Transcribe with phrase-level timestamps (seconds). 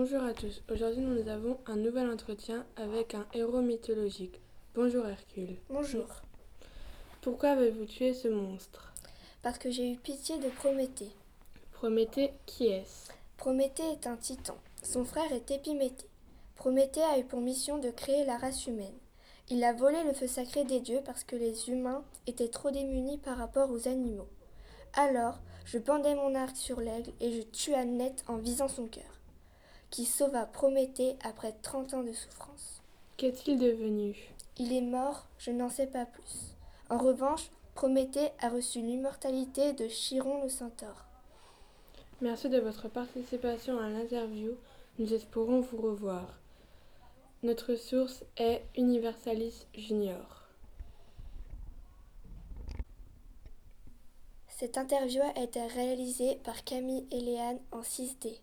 [0.00, 0.62] Bonjour à tous.
[0.72, 4.40] Aujourd'hui, nous avons un nouvel entretien avec un héros mythologique.
[4.76, 5.56] Bonjour Hercule.
[5.68, 6.06] Bonjour.
[7.20, 8.94] Pourquoi avez-vous tué ce monstre?
[9.42, 11.10] Parce que j'ai eu pitié de Prométhée.
[11.72, 13.10] Prométhée, qui est-ce?
[13.38, 14.56] Prométhée est un titan.
[14.84, 16.06] Son frère est Épiméthée.
[16.54, 18.94] Prométhée a eu pour mission de créer la race humaine.
[19.50, 23.18] Il a volé le feu sacré des dieux parce que les humains étaient trop démunis
[23.18, 24.28] par rapport aux animaux.
[24.92, 29.17] Alors, je pendais mon arc sur l'aigle et je tua net en visant son cœur,
[29.90, 32.82] qui sauva Prométhée après trente ans de souffrance.
[33.16, 34.16] Qu'est-il devenu?
[34.58, 36.54] Il est mort, je n'en sais pas plus.
[36.90, 41.04] En revanche, Prométhée a reçu l'immortalité de Chiron le centaure.
[42.20, 44.56] Merci de votre participation à l'interview.
[44.98, 46.40] Nous espérons vous revoir.
[47.44, 50.48] Notre source est Universalis Junior.
[54.48, 58.40] Cette interview a été réalisée par Camille et Léane en 6D.